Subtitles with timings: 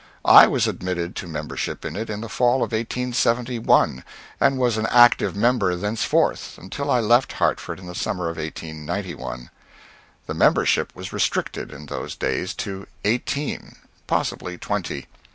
[0.25, 4.03] I was admitted to membership in it in the fall of 1871
[4.39, 9.51] and was an active member thenceforth until I left Hartford in the summer of 1891.
[10.25, 13.75] The membership was restricted, in those days, to eighteen
[14.07, 15.05] possibly twenty.